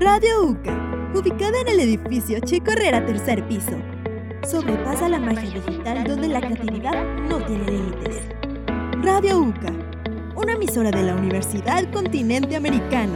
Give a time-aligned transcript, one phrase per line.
[0.00, 3.76] Radio UCA, ubicada en el edificio Chico Herrera, tercer piso.
[4.48, 8.22] Sobrepasa la magia digital donde la creatividad no tiene límites.
[9.02, 9.72] Radio UCA,
[10.36, 13.14] una emisora de la Universidad Continente Americano.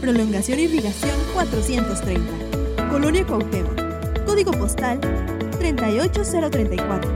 [0.00, 2.88] Prolongación Irrigación 430.
[2.88, 4.24] Colonia Cuauhtémoc.
[4.24, 4.98] Código postal
[5.58, 7.10] 38034.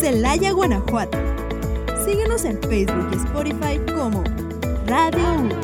[0.00, 1.18] Celaya, Guanajuato.
[2.04, 4.24] Síguenos en Facebook y Spotify como
[4.88, 5.57] Radio UCA.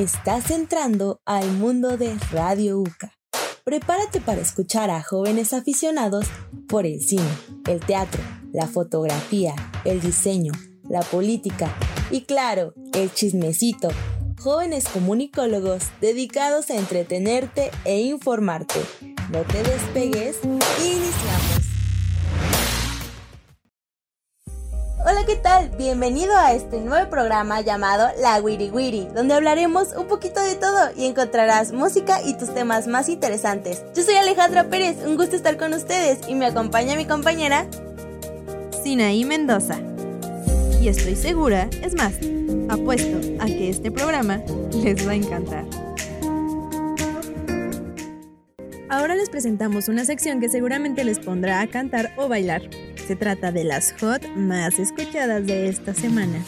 [0.00, 3.12] Estás entrando al mundo de Radio UCA.
[3.64, 6.24] Prepárate para escuchar a jóvenes aficionados
[6.70, 7.28] por el cine,
[7.68, 9.54] el teatro, la fotografía,
[9.84, 10.54] el diseño,
[10.88, 11.68] la política
[12.10, 13.90] y claro, el chismecito.
[14.38, 18.80] Jóvenes comunicólogos dedicados a entretenerte e informarte.
[19.30, 21.59] No te despegues, iniciamos.
[25.20, 25.68] Hola, ¿qué tal?
[25.76, 30.92] Bienvenido a este nuevo programa llamado La Wiri Wiri, donde hablaremos un poquito de todo
[30.96, 33.84] y encontrarás música y tus temas más interesantes.
[33.94, 37.66] Yo soy Alejandra Pérez, un gusto estar con ustedes y me acompaña mi compañera
[38.82, 39.76] Sinaí Mendoza.
[40.80, 42.14] Y estoy segura, es más,
[42.70, 44.40] apuesto a que este programa
[44.72, 45.64] les va a encantar.
[48.90, 52.62] Ahora les presentamos una sección que seguramente les pondrá a cantar o bailar.
[53.06, 56.42] Se trata de las hot más escuchadas de esta semana.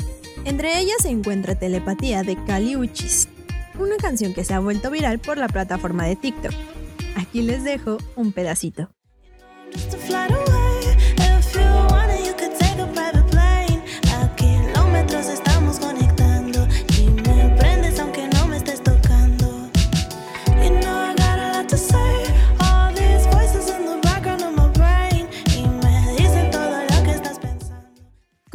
[0.45, 3.29] Entre ellas se encuentra Telepatía de Kali Uchis,
[3.79, 6.53] una canción que se ha vuelto viral por la plataforma de TikTok.
[7.15, 8.91] Aquí les dejo un pedacito.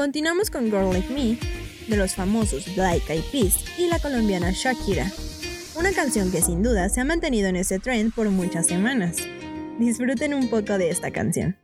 [0.08, 1.38] Continuamos con Girl Like Me,
[1.89, 5.11] de los famosos Black Eyed Peas y la colombiana Shakira,
[5.77, 9.17] una canción que sin duda se ha mantenido en ese trend por muchas semanas.
[9.79, 11.57] Disfruten un poco de esta canción.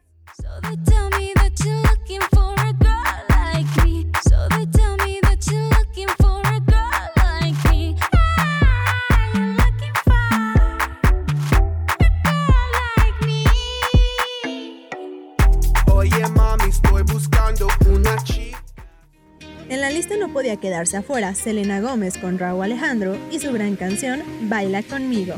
[20.44, 25.36] Podía quedarse afuera Selena Gómez con Raúl Alejandro y su gran canción Baila conmigo.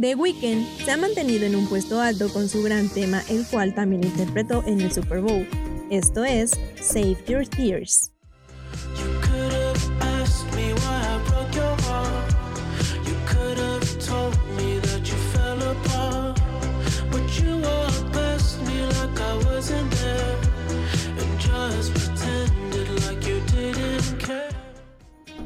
[0.00, 3.74] The Weeknd se ha mantenido en un puesto alto con su gran tema, el cual
[3.74, 5.46] también interpretó en el Super Bowl.
[5.90, 8.10] Esto es Save Your Tears.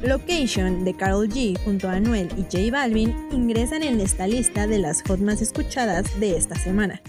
[0.05, 4.77] Location de Carol G junto a Anuel y J Balvin ingresan en esta lista de
[4.77, 7.01] las hot más escuchadas de esta semana.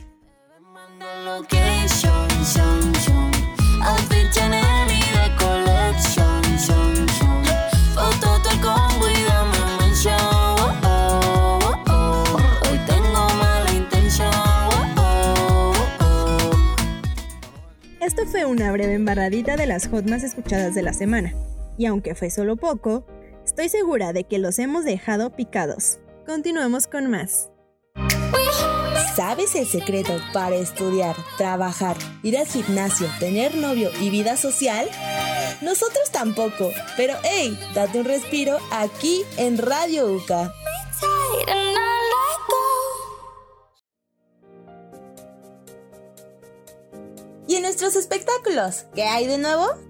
[18.01, 21.34] Esto fue una breve embarradita de las hot más escuchadas de la semana
[21.78, 23.06] y aunque fue solo poco,
[23.44, 25.98] estoy segura de que los hemos dejado picados.
[26.26, 27.50] Continuemos con más.
[29.14, 34.86] ¿Sabes el secreto para estudiar, trabajar, ir al gimnasio, tener novio y vida social?
[35.62, 40.53] Nosotros tampoco, pero hey, date un respiro aquí en Radio UCA.
[47.48, 48.84] ¿Y en nuestros espectáculos?
[48.95, 49.85] ¿Qué hay de nuevo?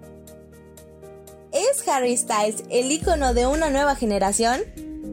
[1.76, 4.62] ¿Es Harry Styles el icono de una nueva generación?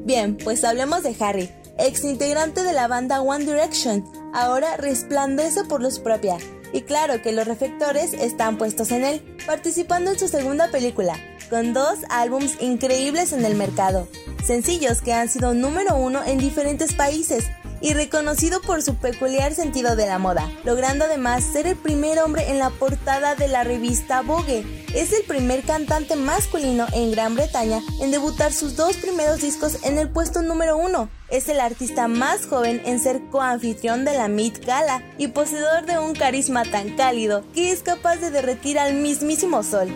[0.06, 5.82] Bien, pues hablemos de Harry, ex integrante de la banda One Direction, ahora resplandece por
[5.82, 6.38] luz propia.
[6.72, 11.20] Y claro que los reflectores están puestos en él, participando en su segunda película,
[11.50, 14.08] con dos álbums increíbles en el mercado,
[14.46, 17.46] sencillos que han sido número uno en diferentes países
[17.84, 22.50] y reconocido por su peculiar sentido de la moda, logrando además ser el primer hombre
[22.50, 24.64] en la portada de la revista Vogue.
[24.96, 29.98] Es el primer cantante masculino en Gran Bretaña en debutar sus dos primeros discos en
[29.98, 31.10] el puesto número uno.
[31.30, 36.00] Es el artista más joven en ser coanfitrión de la Met Gala y poseedor de
[36.00, 39.90] un carisma tan cálido que es capaz de derretir al mismísimo sol.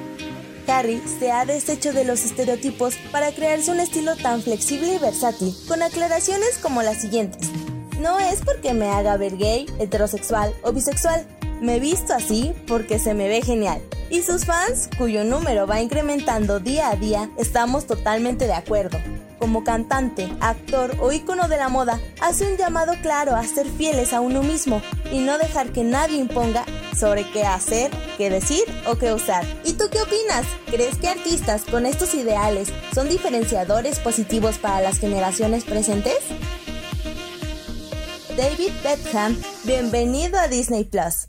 [0.67, 5.55] Harry se ha deshecho de los estereotipos para crearse un estilo tan flexible y versátil,
[5.67, 7.49] con aclaraciones como las siguientes.
[7.99, 11.25] No es porque me haga ver gay, heterosexual o bisexual.
[11.61, 13.81] Me he visto así porque se me ve genial.
[14.09, 18.99] Y sus fans, cuyo número va incrementando día a día, estamos totalmente de acuerdo
[19.37, 24.13] como cantante, actor o ícono de la moda, hace un llamado claro a ser fieles
[24.13, 24.81] a uno mismo
[25.11, 29.45] y no dejar que nadie imponga sobre qué hacer, qué decir o qué usar.
[29.63, 30.45] ¿Y tú qué opinas?
[30.65, 36.17] ¿Crees que artistas con estos ideales son diferenciadores positivos para las generaciones presentes?
[38.35, 41.27] David Beckham, bienvenido a Disney Plus.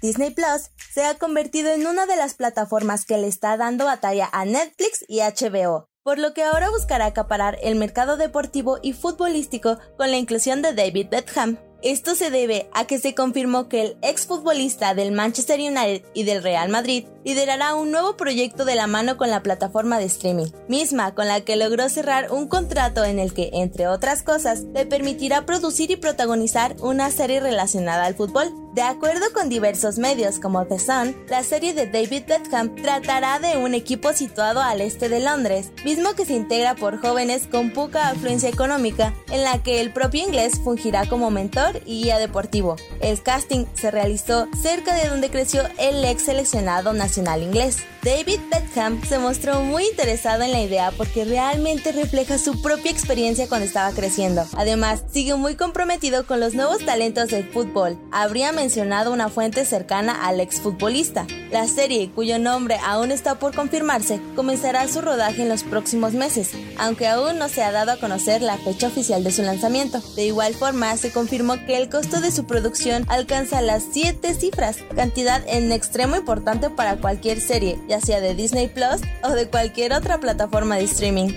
[0.00, 4.28] Disney Plus se ha convertido en una de las plataformas que le está dando batalla
[4.32, 9.78] a Netflix y HBO, por lo que ahora buscará acaparar el mercado deportivo y futbolístico
[9.96, 11.56] con la inclusión de David Beckham.
[11.82, 16.42] Esto se debe a que se confirmó que el exfutbolista del Manchester United y del
[16.42, 21.14] Real Madrid liderará un nuevo proyecto de la mano con la plataforma de streaming, misma
[21.14, 25.46] con la que logró cerrar un contrato en el que, entre otras cosas, le permitirá
[25.46, 28.52] producir y protagonizar una serie relacionada al fútbol.
[28.74, 33.56] De acuerdo con diversos medios como The Sun, la serie de David Beckham tratará de
[33.56, 38.08] un equipo situado al este de Londres, mismo que se integra por jóvenes con poca
[38.08, 42.74] afluencia económica, en la que el propio inglés fungirá como mentor y guía deportivo.
[43.00, 47.78] El casting se realizó cerca de donde creció el ex seleccionado nacional inglés.
[48.02, 53.48] David Beckham se mostró muy interesado en la idea porque realmente refleja su propia experiencia
[53.48, 54.44] cuando estaba creciendo.
[54.56, 57.98] Además, sigue muy comprometido con los nuevos talentos del fútbol.
[58.12, 61.26] Habría mencionado una fuente cercana al exfutbolista.
[61.54, 66.50] La serie, cuyo nombre aún está por confirmarse, comenzará su rodaje en los próximos meses,
[66.80, 70.00] aunque aún no se ha dado a conocer la fecha oficial de su lanzamiento.
[70.16, 74.78] De igual forma, se confirmó que el costo de su producción alcanza las 7 cifras,
[74.96, 79.92] cantidad en extremo importante para cualquier serie, ya sea de Disney Plus o de cualquier
[79.92, 81.28] otra plataforma de streaming.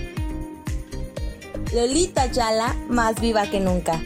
[1.72, 4.02] Lolita Yala más viva que nunca.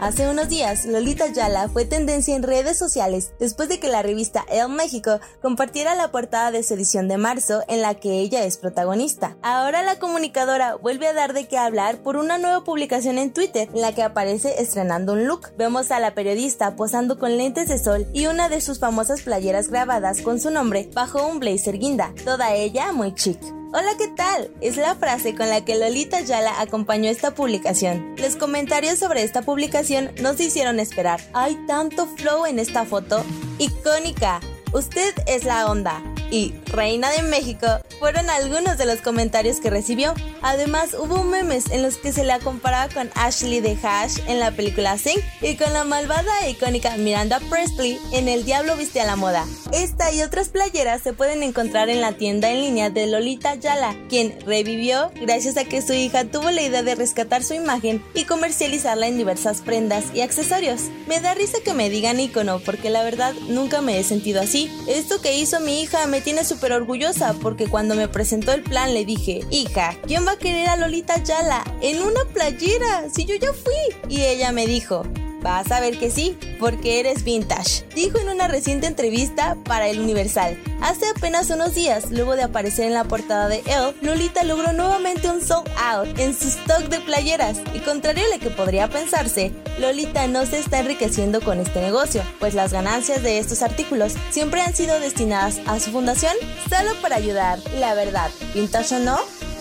[0.00, 4.44] Hace unos días, Lolita Yala fue tendencia en redes sociales después de que la revista
[4.48, 8.58] El México compartiera la portada de su edición de marzo en la que ella es
[8.58, 9.36] protagonista.
[9.42, 13.68] Ahora la comunicadora vuelve a dar de qué hablar por una nueva publicación en Twitter
[13.74, 15.48] en la que aparece estrenando un look.
[15.58, 19.68] Vemos a la periodista posando con lentes de sol y una de sus famosas playeras
[19.68, 23.57] grabadas con su nombre bajo un blazer guinda, toda ella muy chic.
[23.70, 24.50] Hola, ¿qué tal?
[24.62, 28.14] Es la frase con la que Lolita Yala acompañó esta publicación.
[28.16, 31.20] Los comentarios sobre esta publicación no se hicieron esperar.
[31.34, 33.22] Hay tanto flow en esta foto.
[33.58, 34.40] Icónica.
[34.72, 37.66] Usted es la onda y Reina de México
[37.98, 40.14] fueron algunos de los comentarios que recibió.
[40.42, 44.50] Además, hubo memes en los que se la comparaba con Ashley de Hash en la
[44.52, 49.06] película Sing y con la malvada e icónica Miranda Presley en El Diablo Viste a
[49.06, 49.46] la Moda.
[49.72, 53.96] Esta y otras playeras se pueden encontrar en la tienda en línea de Lolita Yala,
[54.08, 58.24] quien revivió gracias a que su hija tuvo la idea de rescatar su imagen y
[58.24, 60.82] comercializarla en diversas prendas y accesorios.
[61.06, 64.70] Me da risa que me digan icono porque la verdad nunca me he sentido así.
[64.86, 68.94] Esto que hizo mi hija me tiene súper orgullosa porque cuando me presentó el plan
[68.94, 73.34] le dije, hija, ¿quién va a querer a Lolita Yala en una playera si yo
[73.36, 73.74] ya fui?
[74.08, 75.04] Y ella me dijo,
[75.40, 80.00] Vas a ver que sí, porque eres vintage, dijo en una reciente entrevista para El
[80.00, 80.60] Universal.
[80.82, 85.30] Hace apenas unos días, luego de aparecer en la portada de Elle, Lolita logró nuevamente
[85.30, 87.58] un sold out en su stock de playeras.
[87.72, 92.22] Y contrario a lo que podría pensarse, Lolita no se está enriqueciendo con este negocio,
[92.40, 96.34] pues las ganancias de estos artículos siempre han sido destinadas a su fundación
[96.68, 97.60] solo para ayudar.
[97.78, 99.18] la verdad, vintage o no,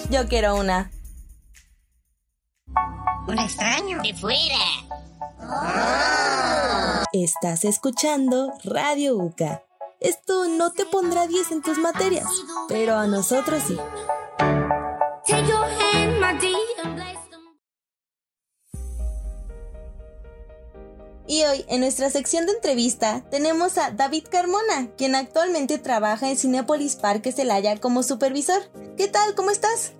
[0.10, 0.92] yo quiero una.
[3.28, 4.97] Un extraño de fuera.
[7.13, 9.63] Estás escuchando Radio UCA.
[10.00, 12.27] Esto no te pondrá 10 en tus materias,
[12.68, 13.77] pero a nosotros sí.
[21.30, 26.38] Y hoy, en nuestra sección de entrevista, tenemos a David Carmona, quien actualmente trabaja en
[26.38, 28.62] Cinepolis Parque Celaya como supervisor.
[28.96, 29.36] ¿Qué tal?
[29.36, 29.92] ¿Cómo estás?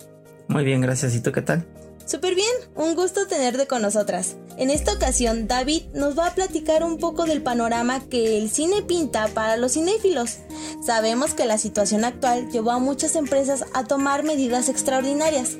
[0.46, 1.14] Muy bien, gracias.
[1.14, 1.66] ¿Y tú qué tal?
[2.06, 4.36] Súper bien, un gusto tenerte con nosotras.
[4.58, 8.82] En esta ocasión, David nos va a platicar un poco del panorama que el cine
[8.82, 10.38] pinta para los cinéfilos.
[10.84, 15.58] Sabemos que la situación actual llevó a muchas empresas a tomar medidas extraordinarias,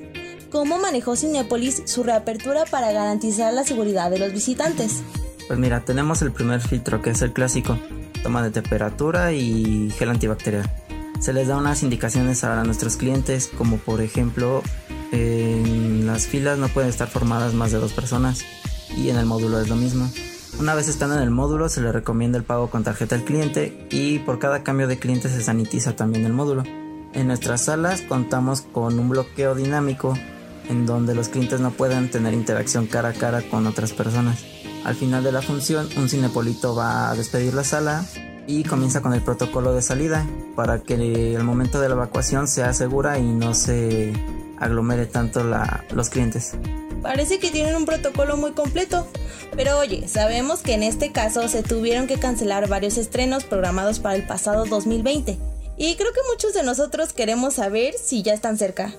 [0.50, 5.02] ¿cómo manejó Cinepolis su reapertura para garantizar la seguridad de los visitantes?
[5.46, 7.78] Pues mira, tenemos el primer filtro que es el clásico,
[8.24, 10.68] toma de temperatura y gel antibacterial.
[11.20, 14.64] Se les da unas indicaciones a nuestros clientes como por ejemplo
[15.12, 18.44] en las filas no pueden estar formadas más de dos personas
[18.96, 20.10] y en el módulo es lo mismo.
[20.58, 23.86] Una vez están en el módulo se les recomienda el pago con tarjeta al cliente
[23.90, 26.64] y por cada cambio de cliente se sanitiza también el módulo.
[27.12, 30.14] En nuestras salas contamos con un bloqueo dinámico
[30.68, 34.44] en donde los clientes no pueden tener interacción cara a cara con otras personas.
[34.84, 38.04] Al final de la función, un cinepolito va a despedir la sala
[38.46, 40.26] y comienza con el protocolo de salida
[40.56, 44.12] para que el momento de la evacuación sea segura y no se
[44.58, 45.44] aglomere tanto
[45.92, 46.54] los clientes.
[47.02, 49.06] Parece que tienen un protocolo muy completo.
[49.56, 54.16] Pero oye, sabemos que en este caso se tuvieron que cancelar varios estrenos programados para
[54.16, 55.38] el pasado 2020.
[55.76, 58.92] Y creo que muchos de nosotros queremos saber si ya están cerca.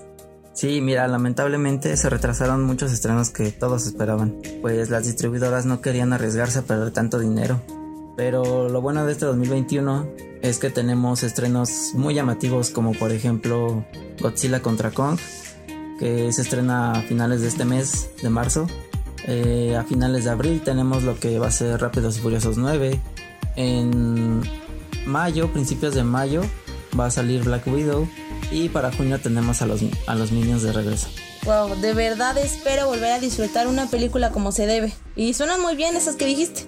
[0.54, 6.12] Sí, mira, lamentablemente se retrasaron muchos estrenos que todos esperaban, pues las distribuidoras no querían
[6.12, 7.62] arriesgarse a perder tanto dinero.
[8.18, 10.10] Pero lo bueno de este 2021
[10.42, 13.86] es que tenemos estrenos muy llamativos como por ejemplo
[14.20, 15.18] Godzilla contra Kong,
[16.00, 18.68] que se estrena a finales de este mes de marzo.
[19.28, 23.00] Eh, a finales de abril tenemos lo que va a ser Rápidos y Furiosos 9.
[23.58, 24.42] En
[25.06, 26.42] mayo, principios de mayo,
[26.98, 28.08] va a salir Black Widow.
[28.52, 31.10] Y para junio tenemos a los, a los Minions de regreso.
[31.46, 34.94] Wow, de verdad espero volver a disfrutar una película como se debe.
[35.16, 36.66] Y suenan muy bien esas que dijiste.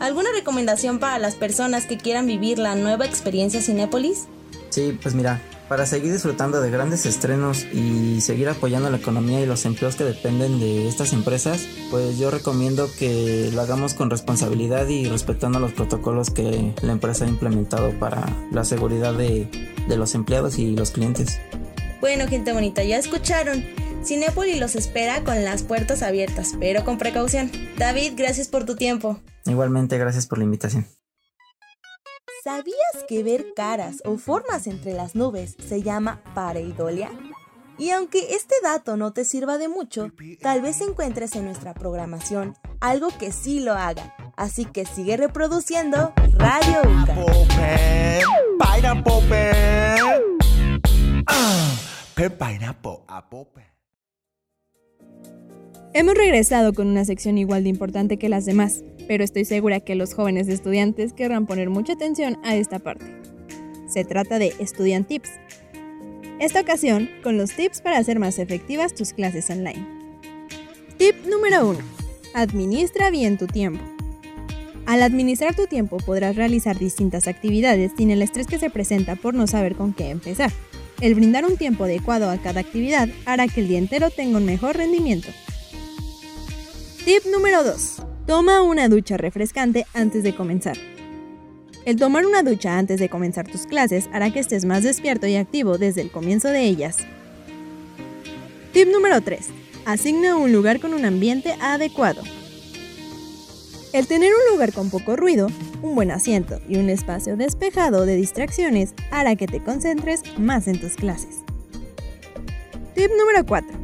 [0.00, 4.26] ¿Alguna recomendación para las personas que quieran vivir la nueva experiencia Cinépolis?
[4.70, 9.46] Sí, pues mira, para seguir disfrutando de grandes estrenos y seguir apoyando la economía y
[9.46, 14.86] los empleos que dependen de estas empresas, pues yo recomiendo que lo hagamos con responsabilidad
[14.88, 19.48] y respetando los protocolos que la empresa ha implementado para la seguridad de,
[19.88, 21.40] los empleados y los clientes.
[22.00, 23.64] Bueno, gente bonita, ya escucharon.
[24.04, 27.50] Cinepoli los espera con las puertas abiertas, pero con precaución.
[27.78, 29.18] David, gracias por tu tiempo.
[29.46, 30.86] Igualmente, gracias por la invitación.
[32.44, 37.10] ¿Sabías que ver caras o formas entre las nubes se llama pareidolia?
[37.78, 42.54] Y aunque este dato no te sirva de mucho, tal vez encuentres en nuestra programación
[42.80, 44.14] algo que sí lo haga.
[44.36, 47.14] Así que sigue reproduciendo Radio Uca.
[55.96, 59.94] Hemos regresado con una sección igual de importante que las demás, pero estoy segura que
[59.94, 63.06] los jóvenes estudiantes querrán poner mucha atención a esta parte.
[63.86, 65.30] Se trata de Estudiant Tips.
[66.40, 69.86] Esta ocasión con los tips para hacer más efectivas tus clases online.
[70.98, 71.78] Tip número 1.
[72.34, 73.82] Administra bien tu tiempo.
[74.86, 79.34] Al administrar tu tiempo podrás realizar distintas actividades sin el estrés que se presenta por
[79.34, 80.50] no saber con qué empezar.
[81.00, 84.44] El brindar un tiempo adecuado a cada actividad hará que el día entero tenga un
[84.44, 85.28] mejor rendimiento.
[87.04, 88.03] Tip número 2.
[88.26, 90.78] Toma una ducha refrescante antes de comenzar.
[91.84, 95.36] El tomar una ducha antes de comenzar tus clases hará que estés más despierto y
[95.36, 97.00] activo desde el comienzo de ellas.
[98.72, 99.50] Tip número 3.
[99.84, 102.22] Asigna un lugar con un ambiente adecuado.
[103.92, 105.48] El tener un lugar con poco ruido,
[105.82, 110.80] un buen asiento y un espacio despejado de distracciones hará que te concentres más en
[110.80, 111.40] tus clases.
[112.94, 113.83] Tip número 4.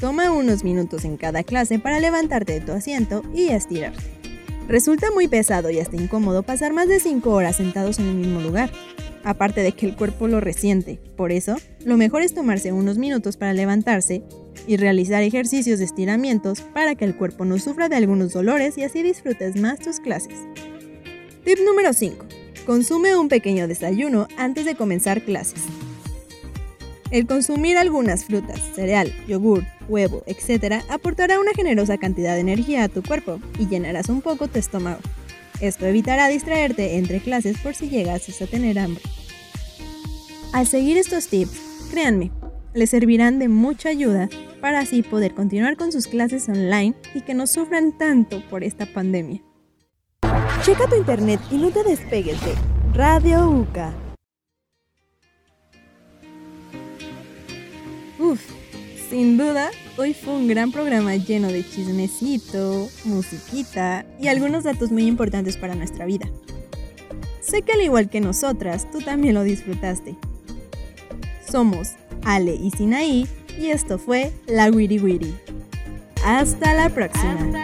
[0.00, 4.02] Toma unos minutos en cada clase para levantarte de tu asiento y estirarte.
[4.68, 8.40] Resulta muy pesado y hasta incómodo pasar más de 5 horas sentados en el mismo
[8.40, 8.70] lugar,
[9.22, 10.98] aparte de que el cuerpo lo resiente.
[11.16, 14.22] Por eso, lo mejor es tomarse unos minutos para levantarse
[14.66, 18.84] y realizar ejercicios de estiramientos para que el cuerpo no sufra de algunos dolores y
[18.84, 20.38] así disfrutes más tus clases.
[21.44, 22.24] Tip número 5.
[22.64, 25.62] Consume un pequeño desayuno antes de comenzar clases.
[27.10, 30.82] El consumir algunas frutas, cereal, yogur, huevo, etc.
[30.88, 35.00] aportará una generosa cantidad de energía a tu cuerpo y llenarás un poco tu estómago.
[35.60, 39.02] Esto evitará distraerte entre clases por si llegas a tener hambre.
[40.52, 42.30] Al seguir estos tips, créanme,
[42.74, 44.28] les servirán de mucha ayuda
[44.60, 48.86] para así poder continuar con sus clases online y que no sufran tanto por esta
[48.86, 49.42] pandemia.
[50.62, 52.54] Checa tu internet y no te despegues de
[52.94, 53.92] Radio UCA.
[59.14, 65.06] Sin duda, hoy fue un gran programa lleno de chismecito, musiquita y algunos datos muy
[65.06, 66.26] importantes para nuestra vida.
[67.40, 70.16] Sé que al igual que nosotras, tú también lo disfrutaste.
[71.48, 71.92] Somos
[72.24, 75.32] Ale y Sinaí y esto fue La Wiri Wiri.
[76.24, 77.62] Hasta la próxima.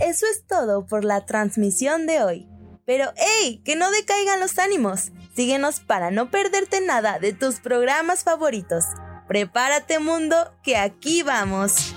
[0.00, 2.51] Eso es todo por la transmisión de hoy
[2.92, 3.62] Pero ¡hey!
[3.64, 5.12] Que no decaigan los ánimos.
[5.34, 8.84] Síguenos para no perderte nada de tus programas favoritos.
[9.26, 11.94] Prepárate mundo, que aquí vamos.